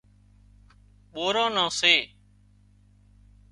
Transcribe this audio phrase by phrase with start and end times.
[1.13, 1.95] ٻوران نان سي